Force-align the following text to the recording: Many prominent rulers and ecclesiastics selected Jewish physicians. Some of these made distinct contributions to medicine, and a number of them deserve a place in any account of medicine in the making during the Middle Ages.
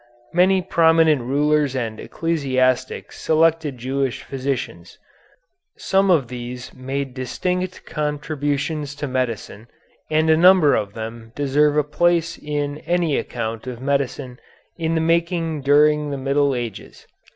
Many 0.33 0.63
prominent 0.63 1.21
rulers 1.21 1.75
and 1.75 1.99
ecclesiastics 1.99 3.21
selected 3.21 3.77
Jewish 3.77 4.23
physicians. 4.23 4.97
Some 5.77 6.09
of 6.09 6.27
these 6.27 6.73
made 6.73 7.13
distinct 7.13 7.85
contributions 7.85 8.95
to 8.95 9.07
medicine, 9.07 9.67
and 10.09 10.27
a 10.31 10.35
number 10.35 10.73
of 10.73 10.95
them 10.95 11.33
deserve 11.35 11.77
a 11.77 11.83
place 11.83 12.39
in 12.39 12.79
any 12.79 13.15
account 13.15 13.67
of 13.67 13.79
medicine 13.79 14.39
in 14.75 14.95
the 14.95 15.01
making 15.01 15.61
during 15.61 16.09
the 16.09 16.17
Middle 16.17 16.55
Ages. 16.55 17.05